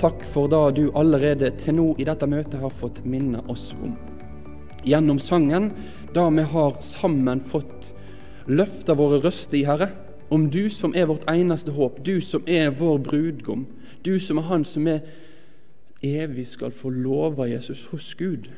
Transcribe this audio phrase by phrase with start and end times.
[0.00, 3.96] Takk for det du allerede til nå i dette møtet har fått minne oss om.
[4.86, 5.72] Gjennom sangen,
[6.14, 7.92] da vi har sammen fått
[8.46, 9.90] løfta våre røster i, Herre,
[10.28, 13.66] om du som er vårt eneste håp, du som er vår brudgom,
[14.02, 15.02] du som er Han som er
[16.02, 18.50] evig skal få love Jesus hos Gud.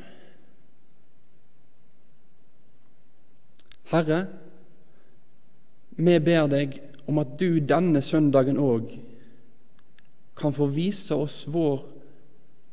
[3.89, 4.27] Herre,
[5.97, 8.98] vi ber deg om at du denne søndagen òg
[10.39, 11.83] kan få vise oss vår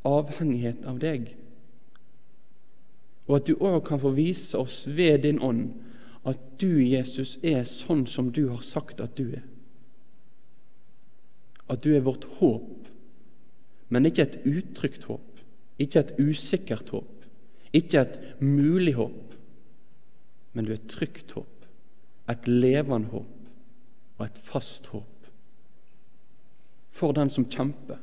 [0.05, 1.31] avhengighet av deg.
[3.25, 5.72] Og at du òg kan få vise oss ved din ånd
[6.25, 9.44] at du, Jesus, er sånn som du har sagt at du er.
[11.69, 12.89] At du er vårt håp,
[13.89, 15.41] men ikke et utrygt håp,
[15.81, 17.25] ikke et usikkert håp,
[17.75, 19.33] ikke et mulig håp,
[20.53, 21.66] men du er et trygt håp,
[22.29, 23.31] et levende håp
[24.16, 25.14] og et fast håp
[26.95, 27.99] for den som kjemper,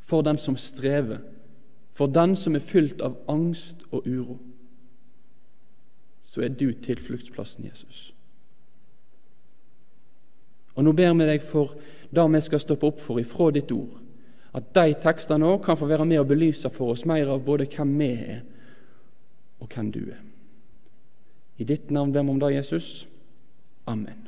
[0.00, 1.20] for den som strever,
[1.92, 4.38] for den som er fylt av angst og uro.
[6.24, 8.14] Så er du tilfluktsplassen, Jesus.
[10.74, 11.76] Og Nå ber vi deg for
[12.14, 14.00] det vi skal stoppe opp for ifra ditt ord,
[14.54, 17.68] at de tekstene òg kan få være med og belyse for oss mer av både
[17.68, 18.44] hvem vi er,
[19.60, 20.22] og hvem du er.
[21.58, 23.06] I ditt navn ber vi om det, Jesus.
[23.86, 24.23] Amen.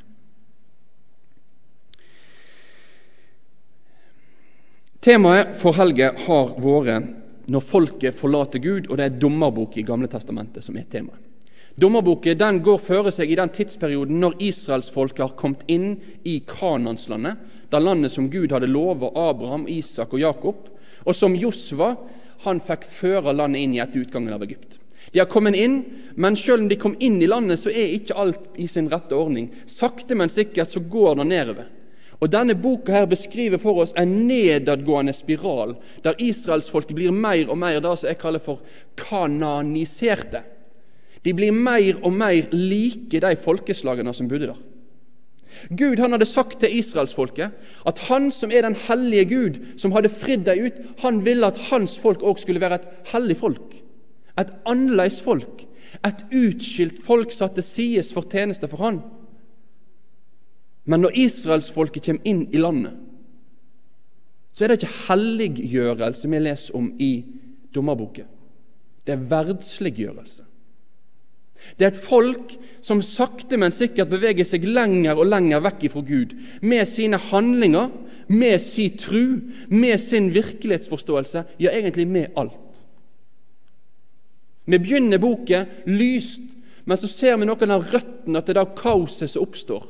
[5.07, 7.13] Temaet for helga har vært
[7.47, 11.15] 'Når folket forlater Gud', og det er dommerbok i Gamle testamentet som er temaet.
[11.79, 17.37] Dommerboken den går føre seg i den tidsperioden når israelsfolket har kommet inn i Kananslandet,
[17.71, 20.55] det landet som Gud hadde lovet Abraham, Isak og Jakob,
[21.05, 21.95] og som Josva
[22.43, 24.77] han fikk føre landet inn i etter utgangen av Egypt.
[25.13, 25.85] De har kommet inn,
[26.17, 29.15] men selv om de kom inn i landet, så er ikke alt i sin rette
[29.15, 29.51] ordning.
[29.67, 31.76] Sakte, men sikkert så går det nedover.
[32.17, 37.59] Og Denne boka her beskriver for oss en nedadgående spiral, der israelsfolket blir mer og
[37.61, 38.63] mer det som jeg kaller for
[38.97, 40.41] kananiserte.
[41.21, 44.65] De blir mer og mer like de folkeslagene som bodde der.
[45.77, 47.53] Gud han hadde sagt til israelsfolket
[47.89, 51.57] at han som er den hellige Gud, som hadde fridd dem ut, han ville at
[51.69, 53.77] hans folk òg skulle være et hellig folk.
[54.37, 55.65] Et annerledes folk.
[56.05, 59.01] Et utskilt folk satt til for tjeneste for han.
[60.87, 62.95] Men når israelsfolket kommer inn i landet,
[64.55, 67.11] så er det ikke helliggjørelse vi leser om i
[67.75, 68.25] dommerboken.
[69.05, 70.45] Det er verdsliggjørelse.
[71.77, 72.53] Det er et folk
[72.85, 77.89] som sakte, men sikkert beveger seg lenger og lenger vekk ifra Gud, med sine handlinger,
[78.29, 82.81] med sin tru, med sin virkelighetsforståelse, ja, egentlig med alt.
[84.67, 86.43] Vi begynner boken lyst,
[86.85, 89.85] men så ser vi noen av røttene til det kaoset som oppstår.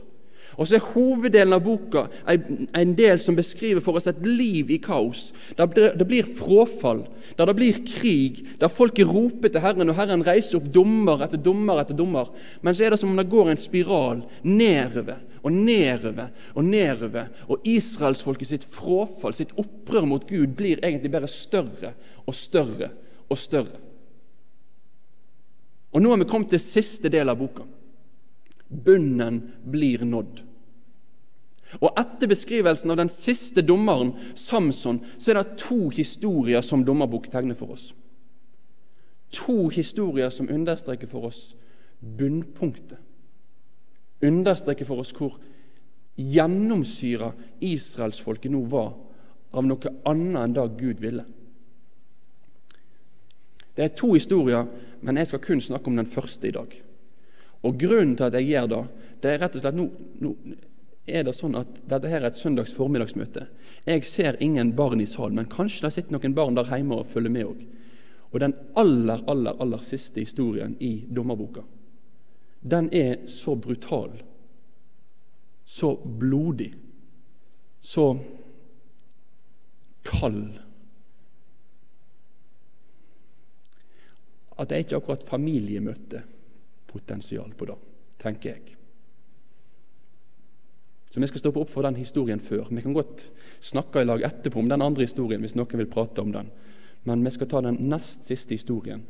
[0.56, 4.80] Og så er hoveddelen av boka en del som beskriver for oss et liv i
[4.82, 5.32] kaos.
[5.58, 7.06] der Det blir frafall,
[7.38, 11.38] der det blir krig, der folket roper til Herren, og Herren reiser opp dommer etter
[11.38, 12.32] dommer etter dommer.
[12.62, 17.30] Men så er det som om det går en spiral nedover og nedover og nedover.
[17.48, 21.94] Og israelsfolket sitt frafall, sitt opprør mot Gud, blir egentlig bare større
[22.26, 22.92] og større
[23.30, 23.84] og større.
[25.94, 27.64] Og nå er vi kommet til siste del av boka.
[28.70, 30.44] Bunnen blir nådd.
[31.84, 37.28] Og Etter beskrivelsen av den siste dommeren, Samson, så er det to historier som dommerbok
[37.32, 37.92] tegner for oss.
[39.36, 41.52] To historier som understreker for oss
[42.00, 43.00] bunnpunktet.
[44.24, 45.36] Understreker for oss hvor
[46.18, 48.96] gjennomsyra israelsfolket nå var
[49.54, 51.26] av noe annet enn det Gud ville.
[53.78, 54.66] Det er to historier,
[55.06, 56.72] men jeg skal kun snakke om den første i dag.
[57.66, 58.82] Og Grunnen til at jeg gjør det,
[59.24, 59.88] det er rett og slett nå,
[60.22, 60.34] nå
[61.08, 63.48] er det sånn at dette her er et søndags formiddagsmøte.
[63.88, 67.10] Jeg ser ingen barn i salen, men kanskje det sitter noen barn der hjemme og
[67.14, 67.62] følger med òg.
[68.28, 71.64] Og den aller, aller, aller siste historien i dommerboka,
[72.62, 74.18] den er så brutal,
[75.64, 76.74] så blodig,
[77.82, 78.10] så
[80.08, 80.58] kald
[84.58, 85.26] at det er ikke akkurat
[86.98, 87.78] familiemøtepotensial på det,
[88.18, 88.76] tenker jeg.
[91.12, 92.68] Så vi skal stoppe opp for den historien før.
[92.70, 96.22] Vi kan godt snakke i lag etterpå om den andre historien hvis noen vil prate
[96.22, 96.50] om den.
[97.06, 99.04] Men vi skal ta den nest siste historien.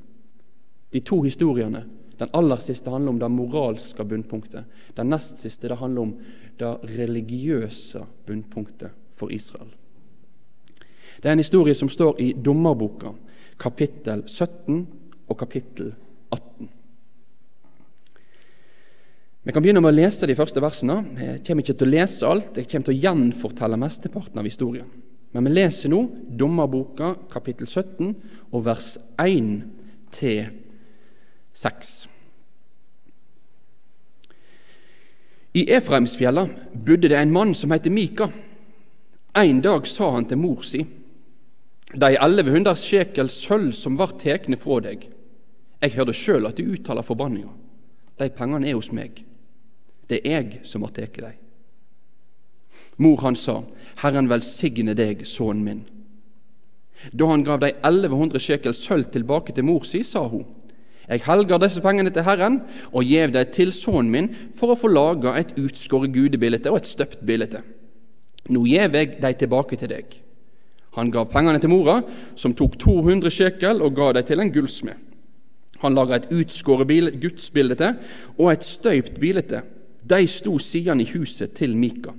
[0.92, 1.86] De to historiene.
[2.18, 4.66] Den aller siste handler om det moralske bunnpunktet.
[4.96, 6.16] Den nest siste det handler om
[6.58, 9.70] det religiøse bunnpunktet for Israel.
[11.18, 13.12] Det er en historie som står i Dommerboka,
[13.60, 14.88] kapittel 17
[15.28, 15.94] og kapittel
[16.32, 16.70] 18.
[19.48, 20.96] Vi kan begynne med å lese de første versene.
[21.16, 24.90] Jeg kommer ikke til å lese alt, jeg kommer til å gjenfortelle mesteparten av historien.
[25.32, 26.02] Men vi leser nå
[26.36, 28.10] Dommerboka kapittel 17
[28.52, 28.90] og vers
[29.24, 29.48] 1
[30.18, 30.50] til
[31.56, 31.92] 6.
[35.56, 38.28] I Efraimsfjella bodde det en mann som het Mika.
[39.32, 40.84] En dag sa han til mor si:"
[41.96, 45.08] De 1100 sjekel sølv som var tekne fra deg,
[45.80, 47.56] jeg hørte sjøl at du uttaler forbanninga.
[48.20, 49.24] De pengene er hos meg.
[50.08, 51.38] Det er jeg som har tatt deg.
[52.98, 53.62] Mor hans sa,
[54.02, 55.82] Herren velsigne deg, sønnen min.
[57.14, 60.46] Da han gav de 1100 sjekel sølv tilbake til mor si, sa hun,
[61.08, 62.58] Jeg helger disse pengene til Herren
[62.92, 64.26] og gjev dem til sønnen min
[64.58, 67.62] for å få laga et utskåret gudebilde og et støpt bilde.
[68.52, 70.18] Nå gjev jeg dem tilbake til deg.
[70.98, 72.02] Han gav pengene til mora,
[72.36, 75.00] som tok 200 sjekel og ga dem til en gullsmed.
[75.86, 76.90] Han laga et utskåret
[77.22, 77.94] gudsbilde
[78.38, 79.62] og et støypt bilde.
[80.08, 82.14] De sto sidene i huset til Mika.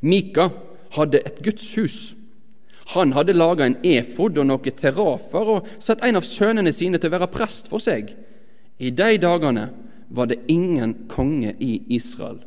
[0.00, 0.48] Mika
[0.96, 2.14] hadde et gudshus.
[2.94, 7.10] Han hadde laga en efod og noen terrafer og satt en av sønnene sine til
[7.10, 8.14] å være prest for seg.
[8.80, 9.68] I de dagene
[10.10, 12.40] var det ingen konge i Israel.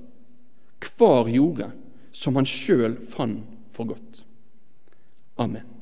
[0.83, 1.71] Hver gjorde
[2.11, 4.25] som han sjøl fant for godt.
[5.39, 5.72] Amen.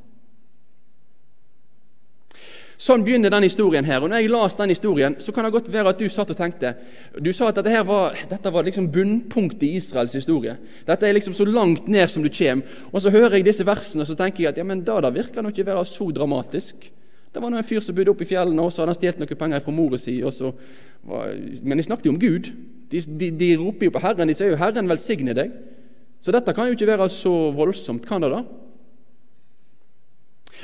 [2.81, 4.01] Sånn begynner denne historien her.
[4.01, 6.38] og når jeg las den historien, så kan det godt være at du satt og
[6.38, 6.74] tenkte
[7.22, 10.57] Du sa at dette, var, dette var liksom bunnpunktet i Israels historie.
[10.88, 12.66] Dette er liksom så langt ned som du kommer.
[12.92, 15.13] Og så hører jeg disse versene og så tenker jeg at ja, men da, da
[15.13, 16.89] virker det ikke være så dramatisk.
[17.31, 19.39] Det var en fyr som bodde oppe i fjellene, og så hadde han stjålet noen
[19.39, 20.18] penger fra mora si.
[21.63, 22.50] Men de snakket jo om Gud.
[22.92, 24.28] De, de, de, roper jo på Herren.
[24.28, 25.54] De sier jo 'Herren velsigne deg'.
[26.22, 28.44] Så dette kan jo ikke være så voldsomt, kan det da?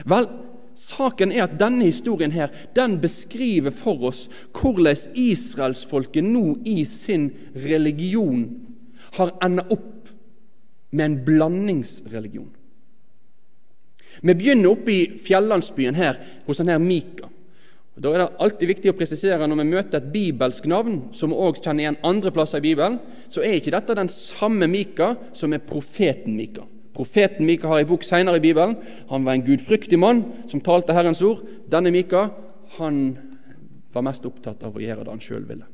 [0.06, 0.28] Vel,
[0.78, 7.32] saken er at denne historien her, den beskriver for oss hvordan israelsfolket nå i sin
[7.68, 8.46] religion
[9.18, 10.12] har enda opp
[10.92, 12.52] med en blandingsreligion.
[14.22, 17.30] Vi begynner oppe i fjellandsbyen her hos denne Mika.
[17.98, 21.38] Da er det alltid viktig å presisere når vi møter et bibelsk navn, som vi
[21.38, 23.00] også kjenner igjen andre plasser i Bibelen,
[23.30, 26.66] så er ikke dette den samme Mika som er profeten Mika.
[26.98, 28.76] Profeten Mika har en bok senere i Bibelen.
[29.12, 31.44] Han var en gudfryktig mann som talte Herrens ord.
[31.70, 32.30] Denne Mika
[32.80, 33.02] han
[33.94, 35.68] var mest opptatt av å gjøre det han sjøl ville.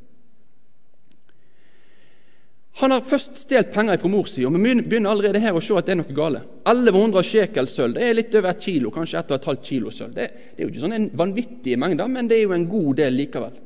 [2.81, 5.75] Han har først stjålet penger fra mor si, og vi begynner allerede her å se
[5.77, 6.41] at det er noe gale.
[6.65, 10.15] 1100 shekel sølv, det er litt over et kilo, kanskje 1,5 kilo sølv.
[10.15, 12.97] Det, det, er jo ikke sånn en vanvittig mengde, men det er jo en god
[13.03, 13.59] del likevel.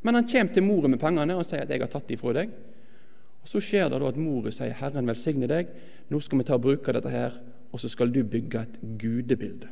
[0.00, 2.32] Men han kommer til mora med pengene og sier at 'jeg har tatt dem fra
[2.32, 2.56] deg'.
[3.42, 5.68] Og Så skjer det da at mora sier 'Herren velsigne deg',
[6.10, 7.32] nå skal vi ta og bruke dette her,
[7.72, 9.68] og så skal du bygge et gudebilde.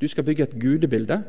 [0.00, 1.22] Du skal bygge et gudebilde,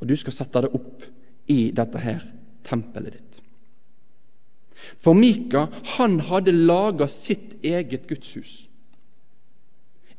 [0.00, 1.02] og du skal sette det opp
[1.48, 2.24] i dette her
[2.64, 3.40] tempelet ditt.
[4.98, 5.66] For Mika
[5.96, 8.68] han hadde laga sitt eget gudshus.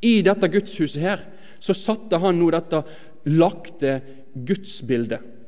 [0.01, 1.25] I dette gudshuset her
[1.59, 2.83] så satte han nå dette
[3.25, 3.99] lagte
[4.33, 5.38] gudsbildet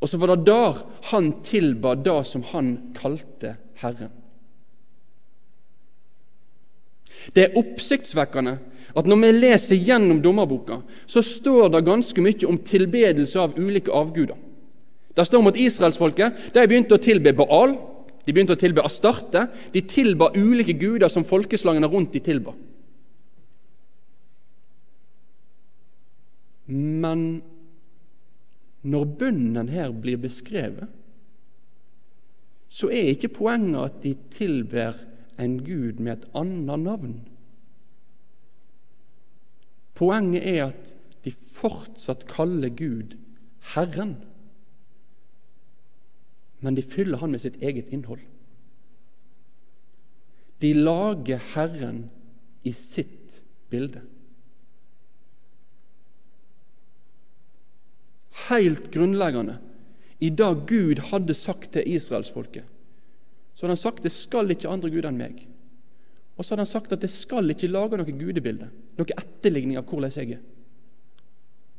[0.00, 0.80] og så var det der
[1.10, 4.12] han tilba det som han kalte Herren.
[7.36, 8.56] Det er oppsiktsvekkende
[8.96, 13.92] at når vi leser gjennom dommerboka, så står det ganske mye om tilbedelse av ulike
[13.92, 14.38] avguder.
[15.14, 17.76] Det står om at israelsfolket de begynte å tilbe Baal,
[18.24, 19.46] de begynte å tilbe Astarte.
[19.72, 22.52] De tilba ulike guder som folkeslagene rundt de tilba.
[26.70, 27.42] Men
[28.82, 30.88] når bønnen her blir beskrevet,
[32.70, 34.96] så er ikke poenget at de tilber
[35.40, 37.14] en gud med et annet navn.
[39.98, 40.94] Poenget er at
[41.24, 43.16] de fortsatt kaller Gud
[43.74, 44.16] Herren,
[46.60, 48.22] men de fyller Han med sitt eget innhold.
[50.60, 52.10] De lager Herren
[52.64, 53.40] i sitt
[53.72, 54.02] bilde.
[58.48, 59.58] Helt grunnleggende
[60.20, 62.64] i det Gud hadde sagt til israelsfolket.
[63.54, 65.42] Så hadde han sagt det skal ikke andre guder enn meg.
[66.36, 69.88] Og så hadde han sagt at det skal ikke lage noe gudebilde, noe etterligning av
[69.88, 70.42] hvordan jeg er.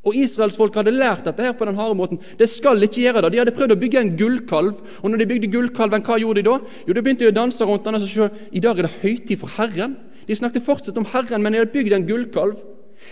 [0.02, 2.20] Og Israelsfolket hadde lært dette her på den harde måten.
[2.38, 3.32] Det skal ikke gjøre det.
[3.36, 6.48] De hadde prøvd å bygge en gullkalv, og når de bygde gullkalven, hva gjorde de
[6.48, 6.56] da?
[6.88, 9.54] Jo, De begynte å danse rundt den og se I dag er det høytid for
[9.60, 9.94] Herren.
[10.26, 12.58] De snakket fortsatt om Herren, men de hadde bygd en gullkalv.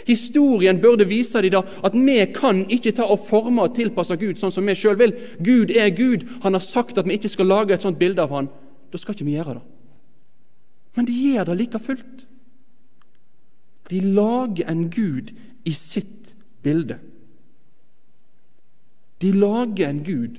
[0.08, 4.40] Historien burde vise dem da at vi kan ikke ta og forme og tilpasse Gud
[4.40, 5.16] sånn som vi sjøl vil.
[5.44, 6.26] Gud er Gud.
[6.46, 8.50] Han har sagt at vi ikke skal lage et sånt bilde av han.
[8.92, 9.66] Da skal ikke vi gjøre det.
[10.98, 12.26] Men de gjør det like fullt.
[13.90, 15.32] De lager en Gud
[15.66, 17.00] i sitt bilde.
[19.22, 20.38] De lager en Gud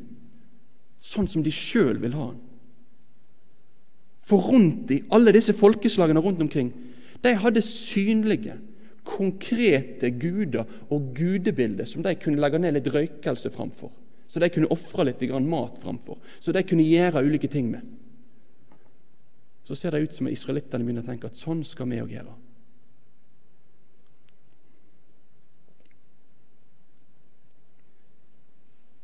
[1.00, 2.38] sånn som de sjøl vil ha han.
[4.30, 6.70] For rundt de, alle disse folkeslagene rundt omkring,
[7.24, 8.54] de hadde synlige,
[9.10, 13.90] konkrete guder og gudebilder som de kunne legge ned litt røykelse framfor.
[14.30, 16.20] Så de kunne ofre litt mat framfor.
[16.38, 17.82] Så de kunne gjøre ulike ting med.
[19.66, 22.36] Så ser det ut som israelittene begynner å tenke at sånn skal vi òg gjøre.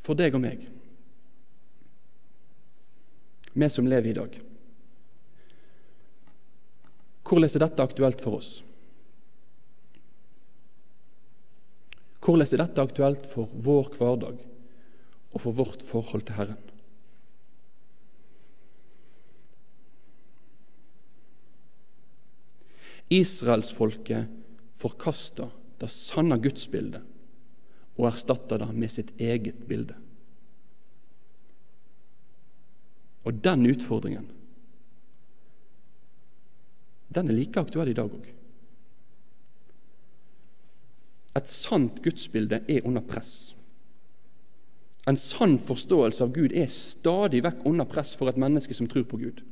[0.06, 0.60] For deg og meg,
[3.56, 4.36] vi som lever i dag.
[7.26, 8.50] Hvordan er dette aktuelt for oss?
[12.26, 14.40] Hvordan er dette aktuelt for vår hverdag
[15.30, 16.62] og for vårt forhold til Herren?
[23.14, 24.26] Israelsfolket
[24.75, 27.04] forkasta det sanne gudsbildet
[27.95, 29.95] og erstatta det med sitt eget bilde.
[33.23, 34.33] Og den utfordringen
[37.14, 38.36] den er like aktuell i dag òg.
[41.37, 43.52] Et sant gudsbilde er under press.
[45.07, 49.05] En sann forståelse av Gud er stadig vekk under press for et menneske som tror
[49.07, 49.43] på Gud.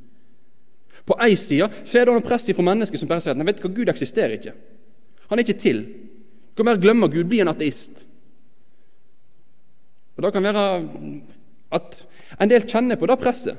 [1.05, 3.47] På ei side så er det under press fra mennesker som bare sier at nei,
[3.47, 4.55] vet du hva, Gud eksisterer ikke.
[5.29, 5.83] Han er ikke til.
[6.51, 8.05] Du kan bare glemme Gud, bli en ateist.
[10.15, 10.65] Og Det kan være
[11.75, 12.05] at
[12.39, 13.57] en del kjenner på det presset.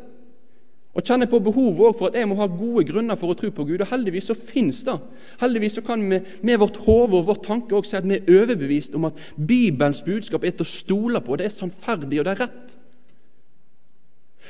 [0.96, 3.66] Og kjenner på behovet for at jeg må ha gode grunner for å tro på
[3.68, 3.82] Gud.
[3.84, 4.94] Og heldigvis så finnes det.
[5.42, 8.30] Heldigvis så kan vi med vårt hode og vår tanke også si at vi er
[8.40, 11.36] overbevist om at Bibelens budskap er til å stole på.
[11.36, 12.76] Det er sannferdig, og det er rett.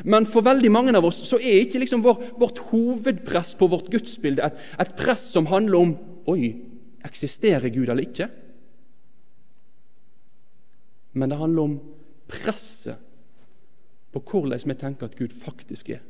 [0.06, 3.90] Men for veldig mange av oss så er ikke liksom vår, vårt hovedpress på vårt
[3.90, 6.50] gudsbilde et, et press som handler om Oi,
[7.06, 8.26] eksisterer Gud eller ikke?
[11.14, 11.76] Men det handler om
[12.26, 12.98] presset
[14.10, 16.02] på hvordan vi tenker at Gud faktisk er.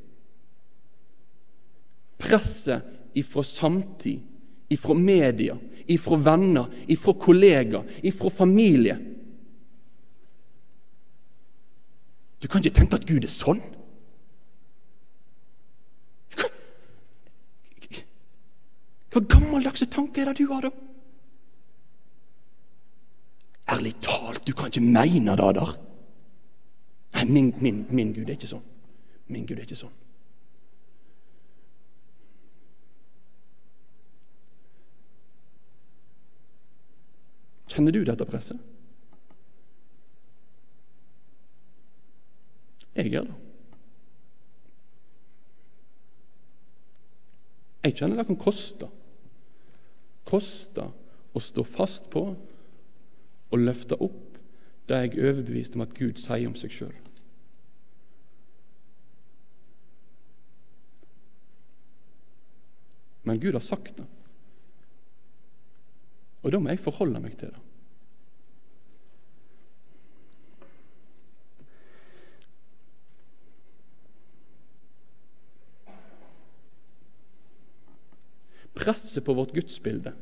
[2.19, 2.83] Presset
[3.17, 4.21] ifra samtid,
[4.69, 5.57] ifra media,
[5.87, 8.99] ifra venner, ifra kollegaer, ifra familie.
[12.43, 13.63] Du kan ikke tenke at Gud er sånn.
[19.17, 20.71] Hva, gammeldagse tanker er det du har, da?
[23.73, 25.77] Ærlig talt, du kan ikke mene det der.
[27.17, 28.67] Nei, min, min, min Gud er ikke sånn.
[29.33, 29.95] Min Gud er ikke sånn.
[37.77, 38.57] Kjenner du dette presset?
[42.97, 43.35] Jeg gjør det.
[47.85, 48.89] Jeg kjenner det kan koste.
[50.25, 50.89] Koste
[51.37, 54.41] å stå fast på og løfte opp
[54.89, 56.97] det jeg er overbevist om at Gud sier om seg sjøl.
[63.29, 64.09] Men Gud har sagt det.
[66.47, 67.63] Og da må jeg forholde meg til det.
[78.77, 80.13] Presset på vårt gudsbilde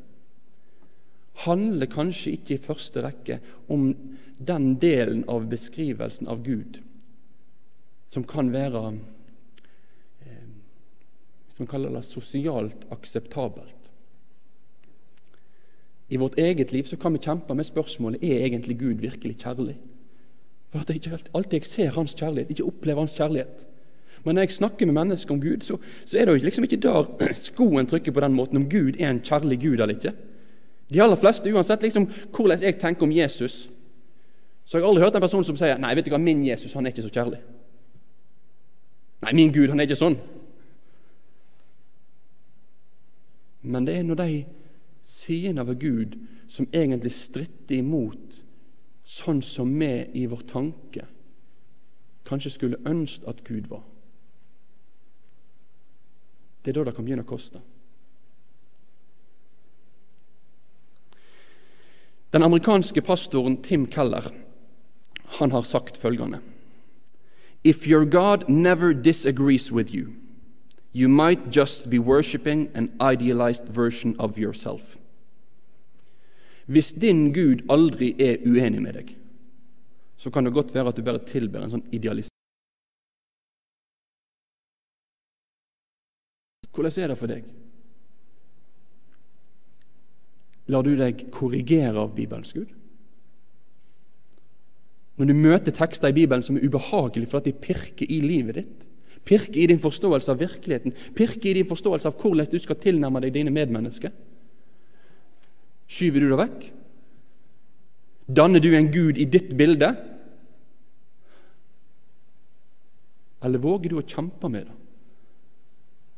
[1.44, 3.90] handler kanskje ikke i første rekke om
[4.38, 6.78] den delen av beskrivelsen av Gud
[8.08, 8.84] som kan være
[10.24, 10.52] eh,
[11.56, 13.83] som kaller det sosialt akseptabelt.
[16.08, 19.76] I vårt eget liv så kan vi kjempe med spørsmålet er egentlig Gud virkelig kjærlig.
[20.68, 23.66] For at jeg ikke alltid jeg ser Hans kjærlighet, ikke opplever Hans kjærlighet.
[24.24, 26.80] Men når jeg snakker med mennesker om Gud, så, så er det jo liksom ikke
[26.80, 27.08] der
[27.48, 30.12] skoen trykker på den måten om Gud er en kjærlig Gud eller ikke.
[30.92, 33.70] De aller fleste, uansett liksom hvordan jeg tenker om Jesus,
[34.64, 36.72] så har jeg aldri hørt en person som sier nei, vet du hva, min Jesus
[36.72, 37.40] han er ikke så kjærlig.
[39.24, 40.16] Nei, min Gud han er ikke sånn.
[43.64, 44.28] Men det er når de
[45.04, 46.16] sidene av Gud
[46.48, 48.40] som egentlig stritter imot
[49.04, 51.06] sånn som vi i vår tanke
[52.24, 53.84] kanskje skulle ønske at Gud var.
[56.64, 57.60] Det er da det kan begynne å koste.
[62.32, 64.24] Den amerikanske pastoren Tim Keller
[65.38, 66.40] han har sagt følgende
[67.62, 70.16] If your God never disagrees with you,
[70.94, 74.96] You might just be worshipping an idealized version of yourself.
[76.66, 79.10] Hvis din Gud aldri er uenig med deg,
[80.16, 82.30] så kan det godt være at du bare tilber en sånn idealisering.
[86.74, 87.50] Hvordan er det for deg?
[90.70, 92.70] Lar du deg korrigere av Bibelens Gud?
[95.18, 98.62] Når du møter tekster i Bibelen som er ubehagelige for at de pirker i livet
[98.62, 98.86] ditt,
[99.24, 103.22] pirker i din forståelse av virkeligheten, Pirke i din forståelse av hvordan du skal tilnærme
[103.24, 104.12] deg dine medmennesker,
[105.88, 106.66] skyver du det vekk?
[108.24, 109.90] Danner du en gud i ditt bilde?
[113.44, 114.80] Eller våger du å kjempe med det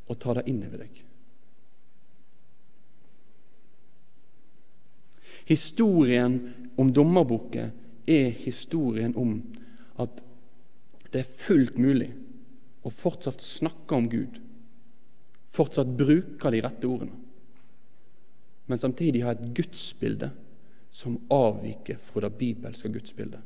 [0.07, 1.01] og ta det inn over deg?
[5.47, 6.37] Historien
[6.79, 7.73] om dommerboken
[8.07, 9.41] er historien om
[10.03, 10.23] at
[11.11, 12.13] det er fullt mulig
[12.87, 14.39] å fortsatt snakke om Gud,
[15.57, 17.19] fortsatt bruke de rette ordene,
[18.67, 20.31] men samtidig ha et gudsbilde
[20.95, 23.43] som avviker fra det bibelske gudsbildet.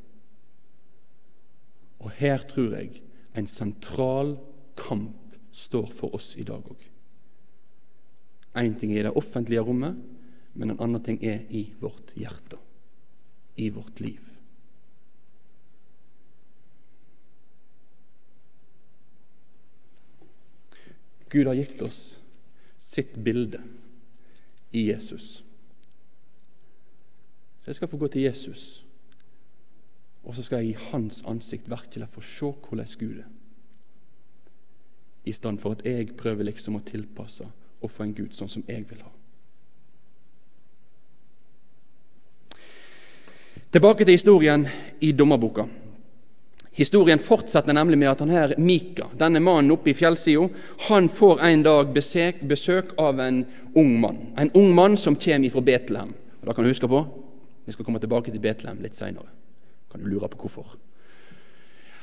[2.00, 3.02] Og her tror jeg
[3.36, 4.36] en sentral
[4.78, 6.86] kamp står for oss i dag òg.
[8.60, 9.98] Én ting er i det offentlige rommet,
[10.54, 12.58] men en annen ting er i vårt hjerte,
[13.60, 14.29] i vårt liv.
[21.30, 22.18] Gud har gitt oss
[22.78, 23.62] sitt bilde
[24.70, 25.44] i Jesus.
[27.60, 28.84] Så jeg skal få gå til Jesus,
[30.24, 33.30] og så skal jeg i hans ansikt virkelig få se hvordan Gud er.
[35.24, 37.46] I stedet for at jeg prøver liksom å tilpasse
[37.80, 39.12] og få en Gud sånn som jeg vil ha.
[43.70, 44.66] Tilbake til historien
[45.00, 45.68] i dommerboka.
[46.72, 50.46] Historien fortsetter nemlig med at han her Mika, denne mannen oppe i fjellsida,
[50.86, 53.42] han får en dag besøk, besøk, av en
[53.74, 54.20] ung mann.
[54.38, 56.14] En ung mann som kommer fra Betlehem.
[56.40, 57.04] Og da kan du huske på
[57.66, 59.28] Vi skal komme tilbake til Betlehem litt seinere.
[59.92, 60.78] Kan du lure på hvorfor.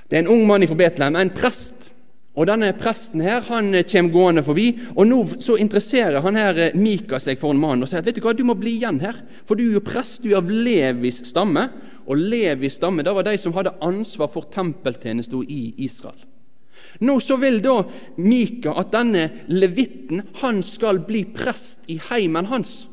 [0.08, 1.94] Det er en ung mann fra Betlehem, en prest.
[2.38, 6.76] Og denne Presten her, han kommer gående forbi, og nå så interesserer han her eh,
[6.78, 9.00] Mika seg for en mann og sier at vet du hva, du må bli igjen
[9.02, 11.66] her, for du er jo prest, du er av Levis stamme.
[12.08, 16.20] Og Levis stamme det var de som hadde ansvar for tempeltjenesten i Israel.
[17.04, 17.82] Nå så vil da
[18.22, 22.86] Mika at denne levitten han skal bli prest i heimen hans.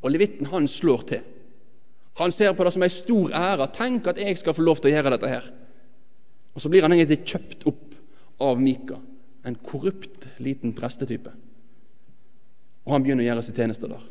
[0.00, 1.22] Og levitten han slår til.
[2.20, 3.68] Han ser på det som ei stor ære.
[3.76, 5.46] Tenk at jeg skal få lov til å gjøre dette her.
[6.56, 7.94] Og så blir han egentlig kjøpt opp
[8.42, 8.96] av Mika,
[9.46, 11.32] en korrupt liten prestetype.
[12.84, 14.02] Og han begynner å gjøre sin tjeneste der.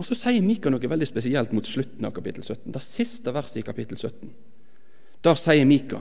[0.00, 2.72] Og Så sier Mika noe veldig spesielt mot slutten av kapittel 17.
[2.72, 4.30] Det siste verset i kapittel 17.
[5.20, 6.00] Der sier Mika.: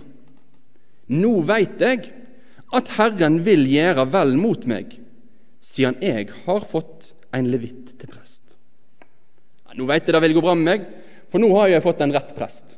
[1.12, 2.14] Nå veit jeg
[2.72, 4.94] at Herren vil gjøre vel mot meg,
[5.60, 8.56] siden jeg har fått en levitt til prest.
[9.68, 10.88] Ja, nå veit jeg det vil gå bra med meg,
[11.28, 12.78] for nå har jeg fått en rett prest.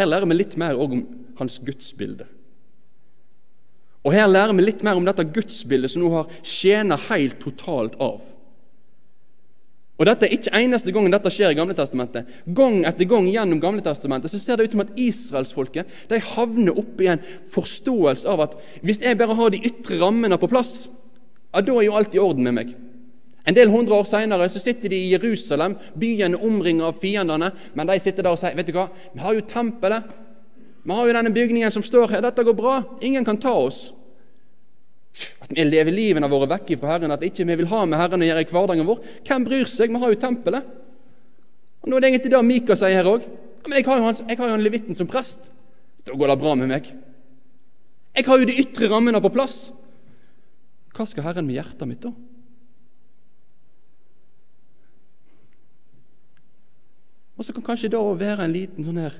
[0.00, 1.04] Her lærer vi litt mer om
[1.38, 2.26] hans gudsbilde.
[4.04, 7.98] Og Her lærer vi litt mer om dette gudsbildet som nå har skjena helt totalt
[8.00, 8.20] av.
[10.00, 12.28] Og Dette er ikke eneste gangen dette skjer i Gamle Testamentet.
[12.56, 16.78] Gang etter gang gjennom Gamle Testamentet så ser det ut som at israelsfolket de havner
[16.80, 17.20] opp i en
[17.52, 20.86] forståelse av at hvis jeg bare har de ytre rammene på plass,
[21.52, 22.72] ja, da er jo alt i orden med meg.
[23.44, 28.00] En del hundre år seinere sitter de i Jerusalem, byen omringet av fiendene, men de
[28.00, 30.08] sitter der og sier vet du hva, vi har jo tempelet,
[30.82, 33.90] vi har jo denne bygningen som står her, dette går bra, ingen kan ta oss.
[35.42, 38.22] At vi lever livene våre vekk fra Herren, at ikke vi vil ha med Herren
[38.22, 39.02] å gjøre i hverdagen vår.
[39.26, 39.92] Hvem bryr seg?
[39.92, 40.70] Vi har jo tempelet.
[41.82, 43.26] Og Nå er det egentlig det Mika sier her òg.
[43.66, 45.50] Men jeg har, jo han, jeg har jo han levitten som prest.
[46.06, 46.88] Da går det bra med meg.
[48.16, 49.58] Jeg har jo de ytre rammene på plass.
[50.96, 52.14] Hva skal Herren med hjertet mitt, da?
[57.36, 59.14] Og så kan kanskje det være en liten sånn her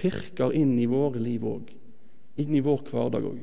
[0.00, 1.70] pirker inn i våre liv òg.
[2.40, 3.40] Inn i vår hverdag òg.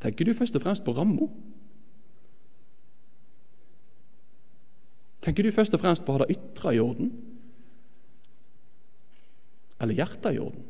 [0.00, 1.28] Tenker du først og fremst på ramma?
[5.20, 7.10] Tenker du først og fremst på å ha det ytre i orden?
[9.80, 10.64] Eller hjertet i orden?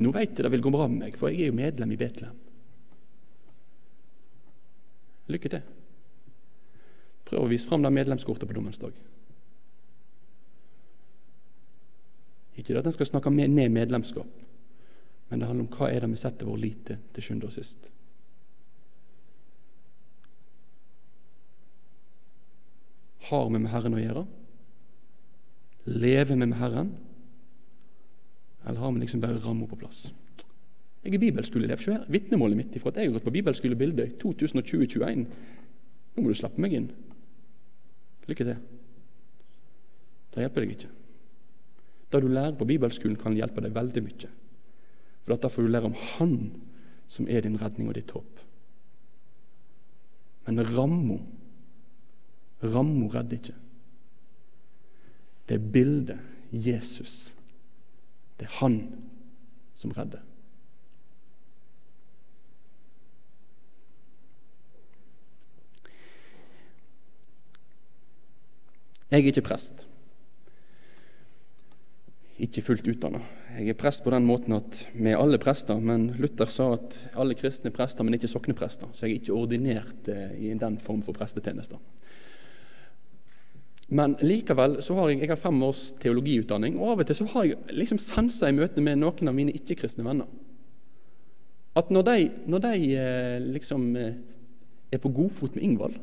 [0.00, 2.00] Nå veit jeg det vil gå bra med meg, for jeg er jo medlem i
[2.00, 2.38] Betlehem.
[5.30, 5.62] Lykke til.
[7.30, 8.96] Prøv å vise fram det medlemskortet på dommens dag.
[12.58, 14.28] Ikke at en skal snakke ned medlemskap,
[15.30, 17.54] men det handler om hva er det vi setter vår lit til til sjuende og
[17.54, 17.92] sist.
[23.30, 24.24] Har vi med Herren å gjøre?
[25.86, 26.90] Lever vi med Herren?
[28.66, 30.08] Eller har vi liksom bare ramma på plass?
[31.04, 31.80] Jeg er bibelskoleelev.
[31.80, 35.24] Se her, vitnemålet mitt ifra at jeg har gått på bibelskole Bildøy 2020-2021.
[36.14, 36.90] Nå må du slappe meg inn.
[38.28, 38.60] Lykke til.
[40.30, 40.92] Det hjelper deg ikke.
[42.10, 44.30] Det du lærer på bibelskolen, kan hjelpe deg veldig mye.
[45.24, 46.36] For da får du lære om Han
[47.10, 48.40] som er din redning og ditt håp.
[50.46, 51.20] Men ramma
[52.60, 53.54] Ramma redder ikke.
[55.48, 56.18] Det er bildet
[56.52, 57.34] Jesus.
[58.36, 58.82] Det er Han
[59.74, 60.20] som redder.
[69.10, 69.86] Jeg er ikke prest.
[72.40, 73.20] Ikke fullt utdanna.
[73.58, 76.94] Jeg er prest på den måten at vi er alle prester, men Luther sa at
[77.18, 78.92] alle kristne er prester, men ikke sokneprester.
[78.94, 81.80] Så jeg er ikke ordinert eh, i den form for prestetjenester.
[83.90, 87.26] Men likevel så har jeg, jeg har fem års teologiutdanning, og av og til så
[87.32, 90.30] har jeg liksom sensa i møte med noen av mine ikke-kristne venner.
[91.74, 94.14] At når de, når de eh, liksom eh,
[94.94, 95.98] er på godfot med Ingvald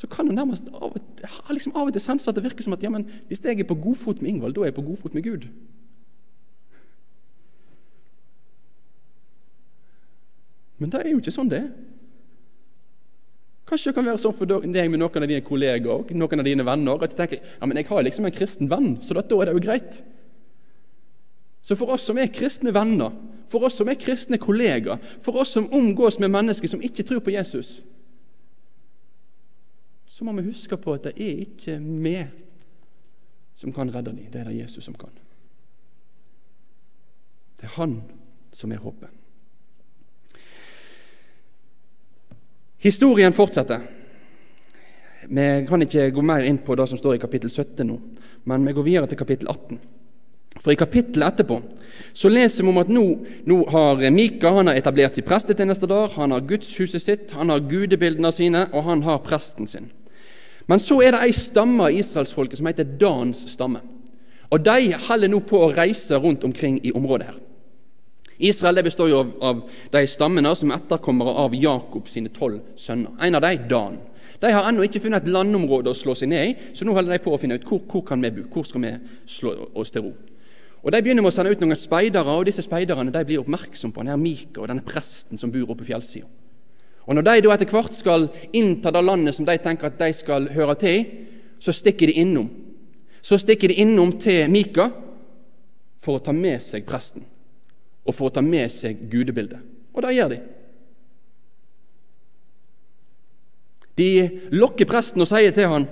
[0.00, 2.72] så kan det nærmest av, har liksom av og til sense at det virker som
[2.72, 5.16] at ja, men hvis jeg er på godfot med Ingvald, da er jeg på godfot
[5.16, 5.44] med Gud.
[10.80, 11.68] Men det er jo ikke sånn det er.
[13.68, 16.64] Kanskje det kan være sånn for deg med noen av dine kollegaer noen av dine
[16.66, 19.52] venner, at du tenker ja, men jeg har liksom en kristen venn, så da er
[19.52, 20.00] det jo greit.
[21.60, 23.12] Så for oss som er kristne venner,
[23.52, 27.20] for oss som er kristne kollegaer, for oss som omgås med mennesker som ikke tror
[27.20, 27.82] på Jesus,
[30.20, 32.18] så må vi huske på at det er ikke vi
[33.56, 35.14] som kan redde dem, det er det Jesus som kan.
[37.56, 37.94] Det er Han
[38.52, 39.08] som er håpet.
[42.84, 43.80] Historien fortsetter.
[45.24, 47.96] Vi kan ikke gå mer inn på det som står i kapittel 17 nå,
[48.44, 49.78] men vi går videre til kapittel 18.
[50.60, 51.62] For I kapittelet etterpå
[52.12, 53.06] så leser vi om at nå,
[53.48, 57.64] nå har Mika han har etablert sin prestetjeneste der, han har gudshuset sitt, han har
[57.64, 59.88] gudebildene sine, og han har presten sin.
[60.70, 63.80] Men så er det ei stamme av israelsfolket som heter Dans stamme.
[64.50, 67.40] Og De holder nå på å reise rundt omkring i området her.
[68.40, 69.58] Israel består jo av, av
[69.92, 73.12] de stammene som er etterkommere av Jakob sine tolv sønner.
[73.20, 73.98] En av dem, Dan.
[74.40, 77.12] De har ennå ikke funnet et landområde å slå seg ned i, så nå holder
[77.12, 78.94] de på å finne ut hvor, hvor kan vi bo, hvor skal vi
[79.28, 80.14] slå oss til ro.
[80.80, 83.92] Og De begynner med å sende ut noen speidere, og disse speiderne de blir oppmerksomme
[83.92, 86.30] på denne Mika og denne presten som bor oppe på fjellsida.
[87.10, 90.12] Og Når de da etter hvert skal innta det landet som de tenker at de
[90.14, 91.00] skal høre til,
[91.58, 92.46] så stikker de innom.
[93.18, 94.86] Så stikker de innom til Mika
[96.00, 97.26] for å ta med seg presten
[98.06, 99.58] og for å ta med seg gudebildet.
[99.90, 100.38] Og det gjør de.
[103.98, 104.10] De
[104.54, 105.88] lokker presten og sier til han,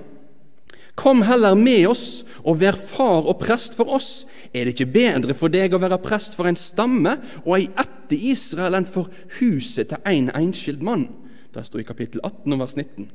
[0.98, 2.06] Kom heller med oss
[2.42, 4.26] og vær far og prest for oss.
[4.50, 8.18] Er det ikke bedre for deg å være prest for en stamme og ei etter
[8.32, 11.06] Israel enn for huset til en enskild mann?
[11.54, 13.08] Det står i kapittel 18 og vers 19.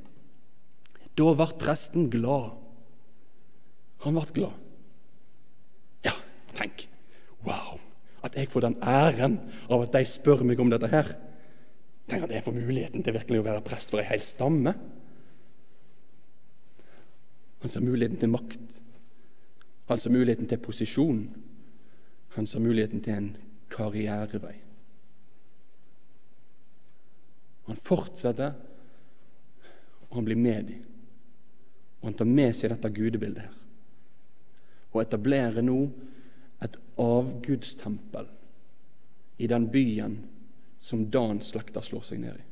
[1.19, 2.54] Da ble presten glad.
[4.08, 4.58] Han ble glad.
[6.08, 6.15] Ja,
[6.58, 6.88] tenk.
[7.43, 7.82] Wow!
[8.24, 11.12] At jeg får den æren av at de spør meg om dette her.
[12.08, 14.76] Tenk at jeg får muligheten til virkelig å være prest for ei hel stamme.
[17.63, 18.82] Han ser muligheten til makt.
[19.88, 21.21] Han ser muligheten til posisjon.
[22.36, 23.30] Han ser muligheten til en
[23.71, 24.58] karrierevei.
[27.69, 28.58] Han fortsetter,
[30.10, 30.82] og han blir med dem.
[32.02, 33.56] Og han tar med seg dette gudebildet her.
[34.91, 35.78] Og etablerer nå
[36.67, 38.28] et avgudstempel
[39.39, 40.19] i den byen
[40.84, 42.45] som Dans slekter slår seg ned i.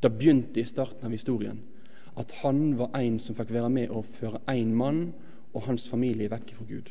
[0.00, 1.58] Det begynte i starten av historien
[2.18, 5.10] at han var en som fikk være med å føre én mann
[5.54, 6.90] og hans familie vekk fra Gud.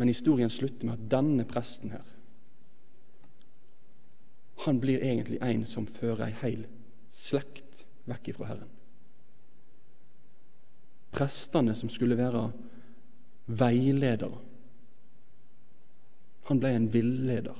[0.00, 2.06] Men historien slutter med at denne presten her
[4.60, 6.66] han blir egentlig en som fører ei heil
[7.08, 8.72] slekt vekk ifra Herren.
[11.16, 12.42] Prestene som skulle være
[13.60, 14.36] veiledere.
[16.50, 17.56] Han ble en villeder.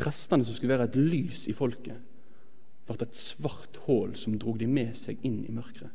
[0.00, 2.00] Prestene som skulle være et lys i folket,
[2.86, 5.92] ble et svart hull som drog de med seg inn i mørket.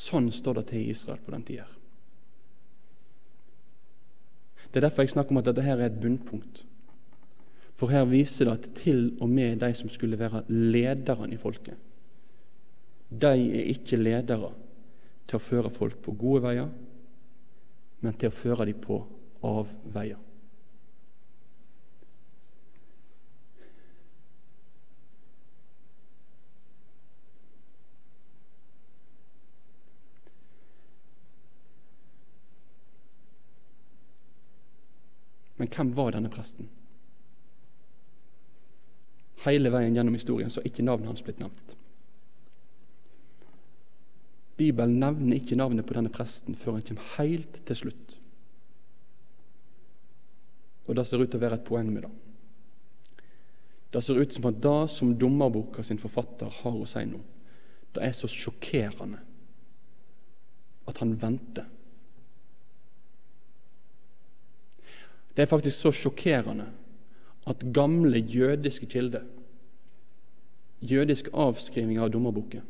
[0.00, 1.68] Sånn står det til i Israel på den tida.
[4.70, 6.64] Det er derfor jeg snakker om at dette her er et bunnpunkt.
[7.78, 11.76] For her viser det at til og med de som skulle være lederne i folket,
[13.10, 14.52] de er ikke ledere
[15.26, 16.68] til å føre folk på gode veier,
[18.00, 19.02] men til å føre dem på
[19.44, 20.18] avveier.
[35.60, 36.70] Men hvem var denne presten?
[39.44, 41.74] Hele veien gjennom historien så er ikke navnet hans blitt nevnt.
[44.60, 48.16] Bibelen nevner ikke navnet på denne presten før han kommer helt til slutt.
[50.86, 52.10] Og Det ser ut til å være et poeng med det.
[53.90, 57.18] Det ser ut som at det som dommerboka sin forfatter har å si nå,
[57.94, 59.18] det er så sjokkerende
[60.90, 61.66] at han venter.
[65.34, 66.68] Det er faktisk så sjokkerende
[67.50, 69.24] at gamle jødiske kilder,
[70.80, 72.66] jødisk avskriving av dommerboken,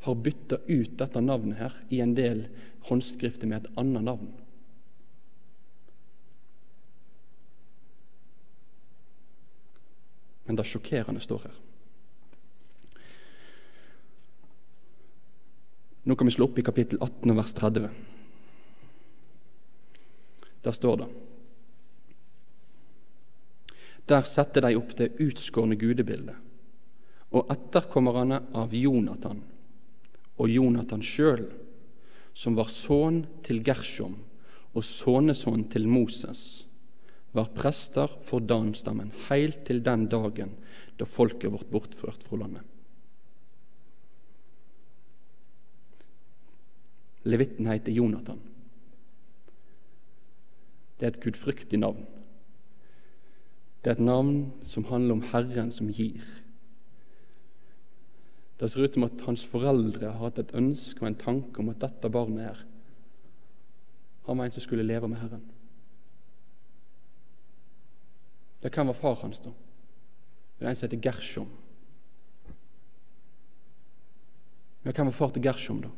[0.00, 2.46] har bytta ut dette navnet her i en del
[2.88, 4.32] håndskrifter med et annet navn.
[10.46, 11.56] Men det sjokkerende står her.
[16.06, 17.88] Nå kan vi slå opp i kapittel 18 vers 30.
[20.62, 21.08] Der står det
[24.06, 26.38] Der setter de opp det utskårne gudebildet
[27.34, 29.42] og etterkommerne av Jonathan
[30.36, 31.46] og Jonathan sjøl,
[32.36, 34.18] som var sønn til Gershom
[34.76, 36.66] og sønnesønn til Moses,
[37.36, 40.54] var prester for Danstammen heilt til den dagen
[40.96, 42.64] da folket vårt bortført fra landet.
[47.26, 48.38] Levitten heter Jonathan.
[50.96, 52.06] Det er et gudfryktig navn.
[53.82, 56.22] Det er et navn som handler om Herren som gir.
[58.60, 61.68] Det ser ut som at hans foreldre har hatt et ønske og en tanke om
[61.72, 62.62] at dette barnet her,
[64.26, 65.44] han var en som skulle leve med Herren.
[68.62, 69.52] Det kan være far hans, da?
[70.58, 71.50] Det er en som heter Gershom.
[74.82, 75.90] Men hvem var far til Gershom, da?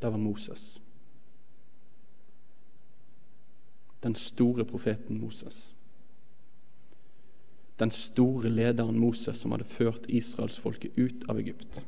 [0.00, 0.80] Det var Moses.
[4.02, 5.74] Den store profeten Moses
[7.78, 11.82] den store lederen Moses som hadde ført israelsfolket ut av Egypt.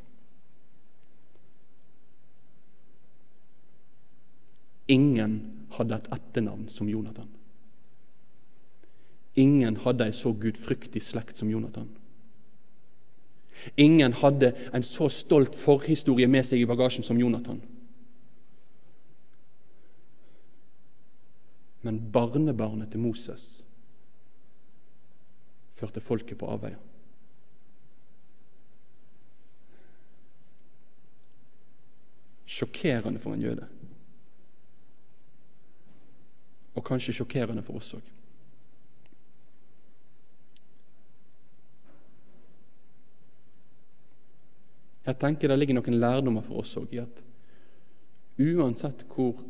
[4.91, 5.41] Ingen
[5.77, 7.29] hadde et etternavn som Jonathan.
[9.39, 11.89] Ingen hadde ei så gudfryktig slekt som Jonathan.
[13.77, 17.61] Ingen hadde en så stolt forhistorie med seg i bagasjen som Jonathan.
[21.83, 23.61] Men barnebarnet til Moses
[25.81, 26.79] førte folket på avveier.
[32.51, 33.67] Sjokkerende for en jøde.
[36.77, 38.17] Og kanskje sjokkerende for oss òg.
[45.07, 47.25] Jeg tenker det ligger noen lærdommer for oss òg i at
[48.41, 49.41] uansett hvor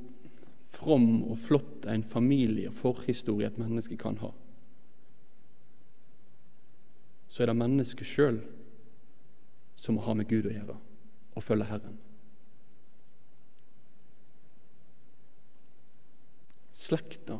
[0.70, 4.30] from og flott en familie og forhistorie et menneske kan ha,
[7.30, 8.40] så er det mennesket sjøl
[9.78, 10.76] som må ha med Gud å gjøre
[11.38, 11.96] og følge Herren.
[16.74, 17.38] Slekta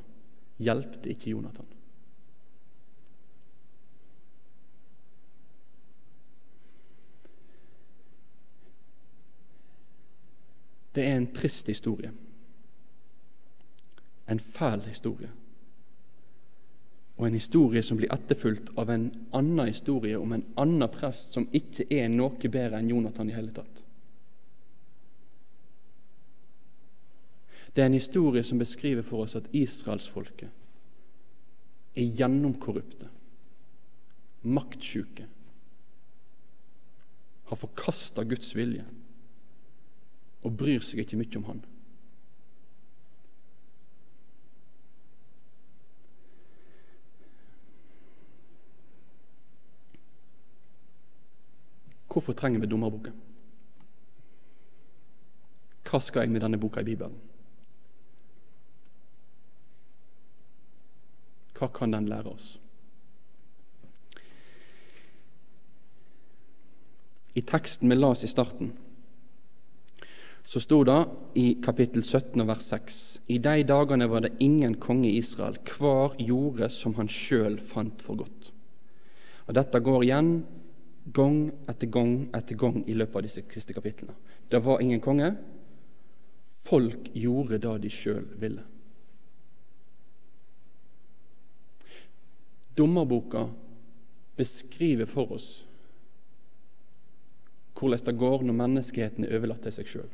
[0.63, 1.67] hjelpte ikke Jonathan.
[10.95, 12.11] Det er en trist historie.
[14.31, 15.31] En fæl historie
[17.21, 21.45] og en historie som blir etterfulgt av en annen historie om en annen prest som
[21.53, 23.83] ikke er noe bedre enn Jonathan i hele tatt.
[27.77, 30.49] Det er en historie som beskriver for oss at israelsfolket
[32.01, 33.11] er gjennomkorrupte,
[34.49, 35.27] maktsjuke,
[37.51, 38.87] har forkasta Guds vilje
[40.41, 41.63] og bryr seg ikke mye om Han.
[52.21, 53.15] Hvorfor trenger vi dommerboken?
[55.89, 57.15] Hva skal jeg med denne boka i Bibelen?
[61.57, 62.51] Hva kan den lære oss?
[67.33, 68.75] I teksten vi las i starten,
[70.45, 71.01] så sto det
[71.41, 73.03] i kapittel 17 vers 6.:
[73.33, 78.05] I de dagene var det ingen konge i Israel, hver gjorde som han sjøl fant
[78.05, 78.53] for godt.
[79.47, 80.35] Og Dette går igjen
[81.05, 84.15] gang etter gang etter gang i løpet av disse siste kapitlene.
[84.49, 85.37] Det var ingen konge.
[86.63, 88.63] folk gjorde det de sjøl ville.
[92.77, 93.49] Dommerboka
[94.37, 95.67] beskriver for oss
[97.81, 100.11] hvordan det går når menneskeheten er overlatt til seg sjøl.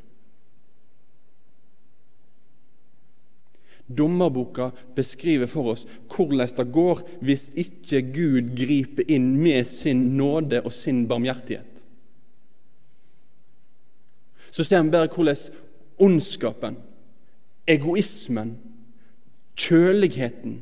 [3.87, 10.61] Dommerboka beskriver for oss hvordan det går hvis ikke Gud griper inn med sin nåde
[10.63, 11.83] og sin barmhjertighet.
[14.51, 15.37] Så ser vi bare hvordan
[15.97, 16.77] ondskapen,
[17.67, 18.57] egoismen,
[19.57, 20.61] kjøligheten,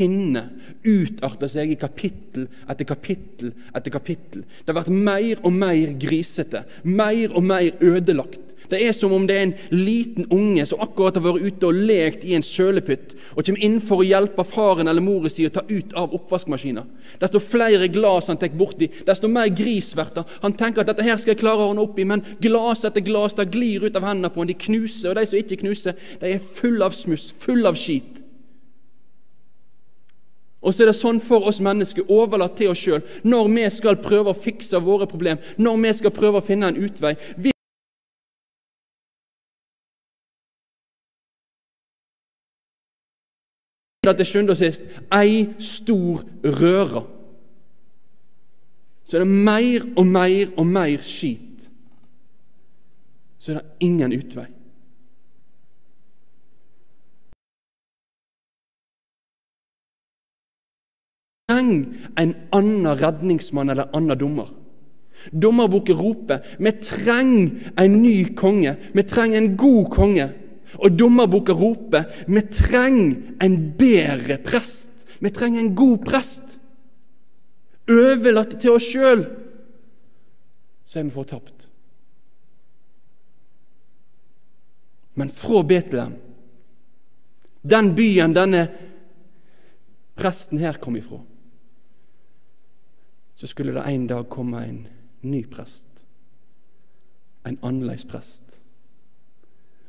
[0.00, 4.44] sinnet utarter seg i kapittel etter kapittel etter kapittel.
[4.44, 8.50] Det har vært mer og mer grisete, mer og mer ødelagt.
[8.70, 11.78] Det er som om det er en liten unge som akkurat har vært ute og
[11.88, 15.64] lekt i en sølepytt, og kommer for å hjelpe faren eller mora si å ta
[15.66, 16.84] ut av oppvaskmaskina.
[17.18, 20.26] Desto flere glass han tar borti, desto mer gris blir det.
[20.44, 23.02] Han tenker at dette her skal jeg klare å ordne opp i, men glass etter
[23.02, 24.50] glass det glir ut av hendene på ham.
[24.52, 28.19] De knuser, og de som ikke knuser, de er fulle av smuss, fulle av skit.
[30.60, 33.96] Og så er det sånn for oss mennesker, overlatt til oss sjøl, når vi skal
[34.02, 37.14] prøve å fikse våre problem, når vi skal prøve å finne en utvei.
[37.36, 37.54] Vi
[44.10, 44.82] til sjuende og sist
[45.14, 47.04] ei stor røre.
[49.04, 51.68] Så er det mer og mer og mer skit.
[53.38, 54.48] Så er det ingen utvei.
[61.50, 64.48] Trenger en annen redningsmann eller annen dommer.
[65.30, 68.76] Dommerboken roper vi trenger en ny konge.
[68.92, 70.30] Vi trenger en god konge.
[70.78, 74.90] Og dommerboka roper vi trenger en bedre prest.
[75.20, 76.56] Vi trenger en god prest.
[77.90, 79.24] Overlatt til oss sjøl,
[80.86, 81.66] så er vi fortapt.
[85.18, 86.14] Men fra Betlehem,
[87.66, 88.62] den byen denne
[90.16, 91.18] presten her kom ifra,
[93.40, 94.80] så skulle det en dag komme en
[95.22, 96.04] ny prest.
[97.46, 98.58] En annerledes prest.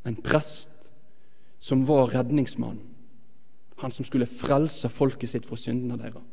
[0.07, 0.91] En prest
[1.59, 2.79] som var redningsmann.
[3.83, 6.23] Han som skulle frelse folket sitt fra syndene deres.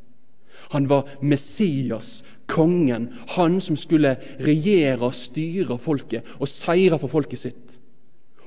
[0.70, 7.42] Han var Messias, kongen, han som skulle regjere og styre folket og seire for folket
[7.42, 7.78] sitt.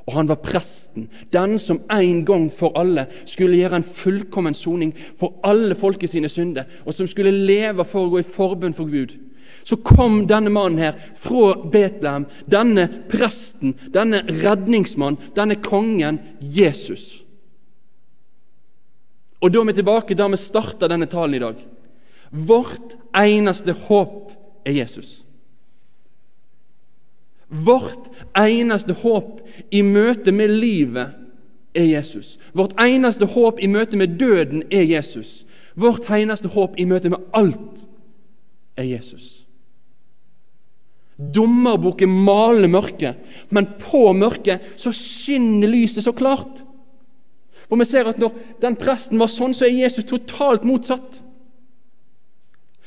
[0.08, 4.96] Og han var presten, den som en gang for alle skulle gjøre en fullkommen soning
[5.20, 8.90] for alle folket sine synder, og som skulle leve for å gå i forbund for
[8.90, 9.18] Gud
[9.64, 17.22] så kom denne mannen her fra Betlehem, denne presten, denne redningsmannen, denne kongen, Jesus.
[19.42, 21.62] Og da er vi tilbake der vi starta denne talen i dag.
[22.32, 24.32] Vårt eneste håp
[24.66, 25.22] er Jesus.
[27.52, 29.42] Vårt eneste håp
[29.76, 31.18] i møte med livet
[31.76, 32.38] er Jesus.
[32.56, 35.42] Vårt eneste håp i møte med døden er Jesus.
[35.76, 37.86] Vårt eneste håp i møte med alt
[38.80, 39.42] er Jesus.
[41.22, 46.64] Dommerboken maler mørket, men på mørket så skinner lyset så klart.
[47.68, 48.34] For vi ser at når
[48.64, 51.22] den presten var sånn, så er Jesus totalt motsatt.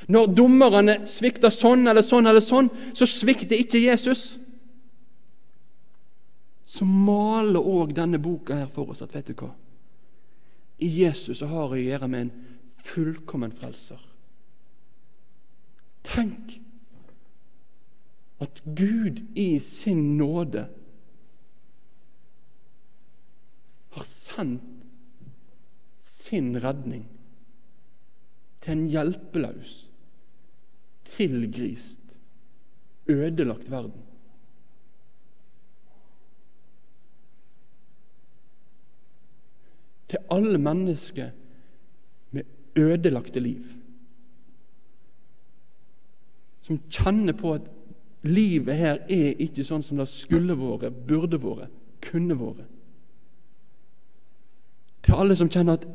[0.09, 4.35] Når dommerne svikter sånn eller sånn eller sånn, så svikter ikke Jesus.
[6.75, 9.53] Så maler òg denne boka her for oss at vet du hva?
[10.83, 12.33] I Jesus så har jeg å gjøre med en
[12.85, 14.01] fullkommen frelser.
[16.05, 16.57] Tenk
[18.43, 20.65] at Gud i sin nåde
[23.95, 24.73] har sendt
[26.03, 27.05] sin redning
[28.65, 29.77] til en hjelpeløs,
[31.07, 32.17] tilgrist,
[33.07, 34.03] ødelagt verden.
[40.09, 41.31] Til alle mennesker
[42.31, 42.43] med
[42.77, 43.65] ødelagte liv.
[46.65, 47.71] Som kjenner på at
[48.25, 51.73] Livet her er ikke sånn som det skulle vært, burde vært,
[52.07, 52.71] kunne vært.
[55.05, 55.87] Til alle som kjenner at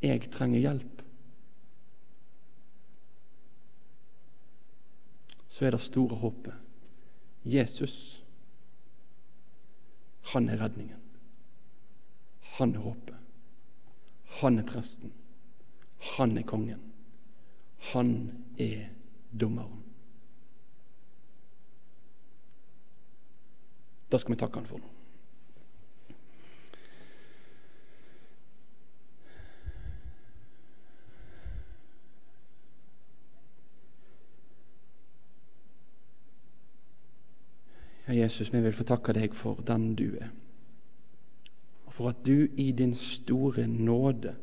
[0.00, 0.99] Jeg trenger hjelp.
[5.60, 6.54] Så er det store håpet.
[7.44, 8.24] Jesus,
[10.32, 10.96] han er redningen.
[12.56, 13.18] Han er håpet.
[14.40, 15.12] Han er presten.
[16.16, 16.80] Han er kongen.
[17.92, 18.14] Han
[18.56, 18.88] er
[19.40, 19.84] dommeren.
[24.08, 24.99] Det skal vi takke han for nå.
[38.20, 40.30] Jesus, vi vil få takke deg for den du er,
[41.88, 44.36] og for at du i din store nåde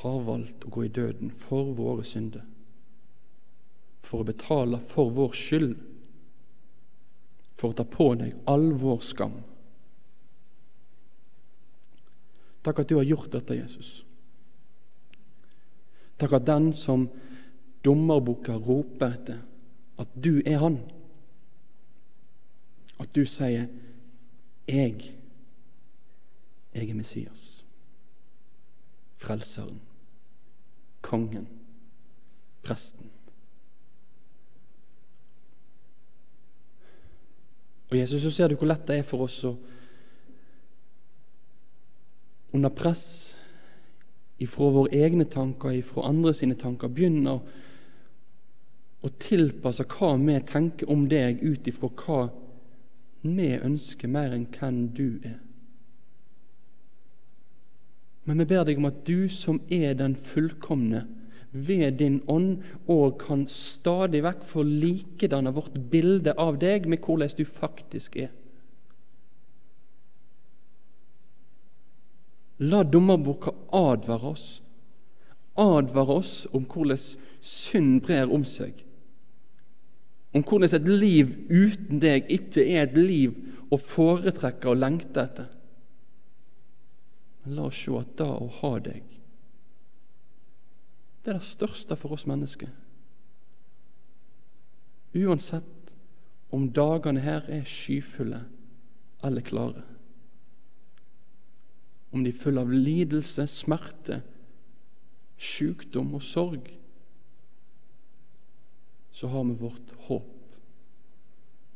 [0.00, 2.46] har valgt å gå i døden for våre synder,
[4.06, 5.76] for å betale for vår skyld,
[7.60, 9.40] for å ta på deg all vår skam.
[12.64, 14.00] Takk at du har gjort dette, Jesus.
[16.20, 17.06] Takk at den som
[17.84, 19.38] dommerboka roper etter,
[20.00, 20.80] at du er han.
[23.00, 23.66] At du sier
[24.68, 25.16] 'Jeg,
[26.74, 27.64] jeg er Messias',
[29.16, 29.80] Frelseren,
[31.02, 31.48] Kongen,
[32.62, 33.10] Presten.
[37.90, 39.56] Og Jesus, så ser du hvor lett det er for oss å
[42.52, 43.36] under press
[44.40, 47.40] ifra våre egne tanker, ifra andre sine tanker, begynne å,
[49.20, 52.18] tilpasse hva vi tenker om deg, ut ifra hva
[53.22, 55.38] vi ønsker mer enn hvem du er.
[58.24, 61.06] Men vi ber deg om at du som er den fullkomne,
[61.52, 67.32] ved din ånd og kan stadig vekk få likedanne vårt bilde av deg med hvordan
[67.34, 68.30] du faktisk er.
[72.60, 74.46] La dommerboka advare oss,
[75.58, 77.00] advare oss om hvordan
[77.40, 78.84] synd brer om seg,
[80.32, 83.34] om hvordan et liv uten deg ikke er et liv
[83.70, 85.48] å foretrekke og lengte etter.
[87.44, 89.10] Men la oss se at det å ha deg
[91.20, 92.70] det er det største for oss mennesker.
[95.14, 95.92] Uansett
[96.54, 98.44] om dagene her er skyfulle
[99.24, 99.84] eller klare.
[102.10, 104.22] Om de er fulle av lidelse, smerte,
[105.38, 106.70] sykdom og sorg,
[109.12, 110.36] så har vi vårt håp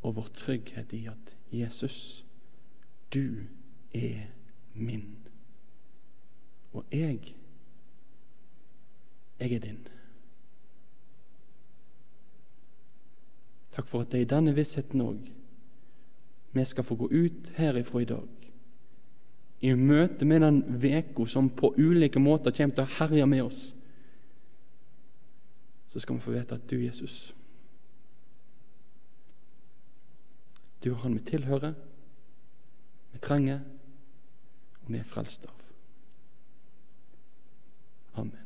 [0.04, 2.24] og vår trygghet i at Jesus,
[3.14, 3.46] du
[3.94, 4.30] er
[4.74, 5.16] min,
[6.72, 7.34] og jeg
[9.40, 9.88] jeg er din.
[13.74, 15.30] Takk for at det er i denne vissheten òg
[16.54, 18.50] vi skal få gå ut herifra i dag.
[19.60, 23.62] I møte med den veka som på ulike måter kommer til å herje med oss,
[25.94, 27.34] så skal vi få vite at du, Jesus
[30.84, 31.72] Du er Han vi tilhører,
[33.12, 33.60] vi trenger,
[34.82, 35.54] og vi er frelst av.
[38.20, 38.44] Amen.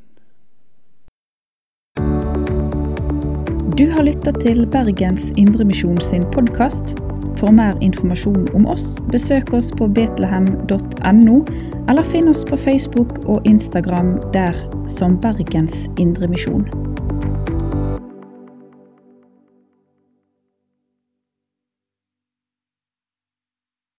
[3.78, 6.94] Du har lytta til Bergens Indremisjon sin podkast.
[7.40, 11.40] For mer informasjon om oss, besøk oss på betlehem.no,
[11.88, 14.54] eller finn oss på Facebook og Instagram der
[14.86, 16.87] som Bergens Indremisjon.